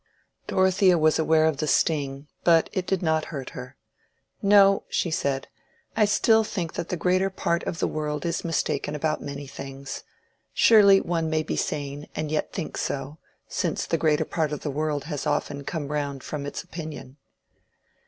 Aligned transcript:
Dorothea 0.47 0.97
was 0.97 1.19
aware 1.19 1.45
of 1.45 1.57
the 1.57 1.67
sting, 1.67 2.25
but 2.43 2.71
it 2.73 2.87
did 2.87 3.03
not 3.03 3.25
hurt 3.25 3.51
her. 3.51 3.75
"No," 4.41 4.81
she 4.89 5.11
said, 5.11 5.47
"I 5.95 6.05
still 6.05 6.43
think 6.43 6.73
that 6.73 6.89
the 6.89 6.97
greater 6.97 7.29
part 7.29 7.61
of 7.65 7.77
the 7.77 7.85
world 7.87 8.25
is 8.25 8.43
mistaken 8.43 8.95
about 8.95 9.21
many 9.21 9.45
things. 9.45 10.01
Surely 10.55 10.99
one 11.01 11.29
may 11.29 11.43
be 11.43 11.55
sane 11.55 12.07
and 12.15 12.31
yet 12.31 12.51
think 12.51 12.77
so, 12.79 13.19
since 13.47 13.85
the 13.85 13.99
greater 13.99 14.25
part 14.25 14.51
of 14.51 14.61
the 14.61 14.71
world 14.71 15.03
has 15.03 15.27
often 15.27 15.57
had 15.57 15.67
to 15.67 15.71
come 15.71 15.89
round 15.89 16.23
from 16.23 16.47
its 16.47 16.63
opinion." 16.63 17.17